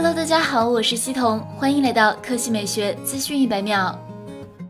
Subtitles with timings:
[0.00, 3.98] Hello，大家好，我是西彤，欢迎来到科技美学资讯一百秒。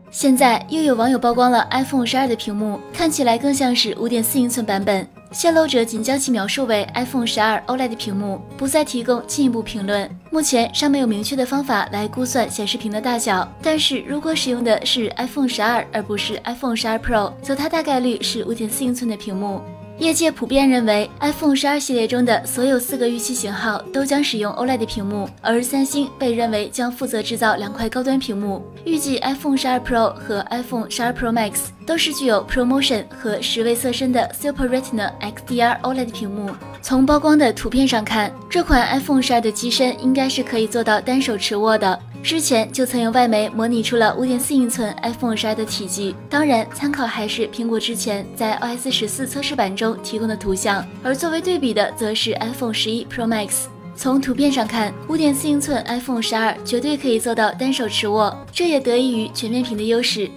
[0.09, 5.07] 现在又有网友曝光了 iPhone 十二的屏幕，看起来更像是五点四英寸版本。
[5.31, 10.09] 泄露者仅将其描述为 iPhone 十二 OLED 屏幕，不再提供进一步评论。
[10.31, 19.61] 目前尚没有明确的方法来估算显示屏的大小，但是如果使用的是 iPhone 十二而不是 iPhone 十二 Pro，则它大概率是五点四英寸的屏幕。
[19.99, 28.65] 业界普遍认为，iPhone 十二系列中的所有四个预期型号都将使用 OLED 屏幕，而三星被认为将负责制造两块高端屏幕。
[28.85, 31.55] 预计 iPhone 十二 Pro 和 iPhone 十二 Pro Max
[31.85, 36.51] 都是具有 ProMotion 和十位色深的 Super Retina XDR OLED 屏幕。
[36.81, 41.99] 从曝光的图片上看，这款 iPhone 十二的机身应该是可以做到单手持握的。
[42.21, 53.65] 之前就曾有外媒模拟出了五点四英寸 iPhone 十二的体积，当然参考还是苹果之前在 OS 十四测试版中提供的图像，而作为对比的则是 iPhone 十一 Pro Max。
[53.95, 60.29] 从图片上看，五点四英寸 iPhone 十二绝对可以做到单手持握，这也得益于全面屏的优势。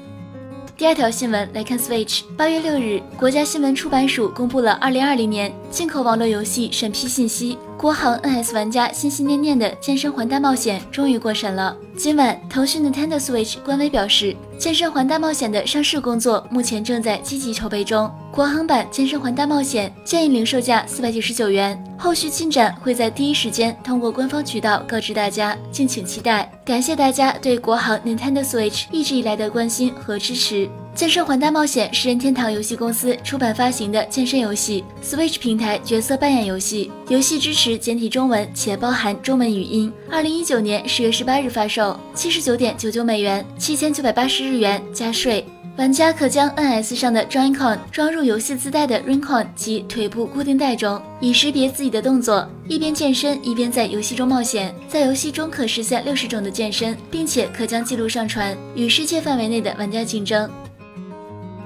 [0.83, 2.23] 第二条新闻来看，Switch。
[2.37, 7.57] 八月六日，国家新闻出版署公布了二零二零年进口网络游戏审批信息。
[7.79, 11.77] 国行 NS 玩家心心念念的《健身环大冒险》终于过审了。
[11.97, 18.13] 今晚，腾讯 Nintendo Switch 官微表示，《健身环大冒险》的上市工作目前正在积极筹备中。
[18.33, 26.50] 国行版《健身环大冒险》建议零售价四百九十九元，后续进展会在第一时间通过官方渠道告知大家，敬请期待。
[26.64, 30.67] 感谢大家对国行 Nintendo Switch 一直以来的关心和支持。
[30.97, 36.91] 《健身环大冒险》是任天堂游戏公司出版发行的健身游戏，Switch 平台角色扮演游戏。
[37.08, 39.92] 游戏支持简体中文，且包含中文语音。
[40.11, 45.47] 二零一九年十月十八日发售，七十九点九九美元，七千九百八十日元加税。
[45.78, 54.75] 玩家可将 NS 上的 Joy-Con 装入游戏自带的 Ring-Con 及腿部固定带中，以识别自己的动作，一边健身一边在游戏中冒险。
[54.87, 60.48] 在游戏中可实现六十种的健身，并且可将记录上传，与世界范围内的玩家竞争。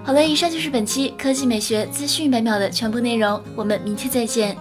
[0.05, 4.57] 好了，以上就是本期科技美学资讯百秒的全部内容，我们明天再见。